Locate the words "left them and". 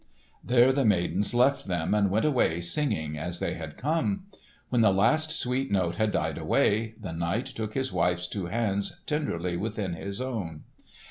1.35-2.09